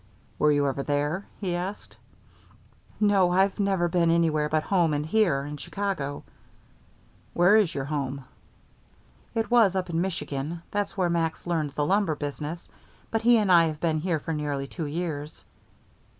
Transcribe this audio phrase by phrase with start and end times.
[0.39, 1.95] "Were you ever there?" he asked.
[2.99, 6.23] "No, I've never been anywhere but home and here, in Chicago."
[7.35, 8.25] "Where is your home?"
[9.35, 10.63] "It was up in Michigan.
[10.71, 12.67] That's where Max learned the lumber business.
[13.11, 15.45] But he and I have been here for nearly two years."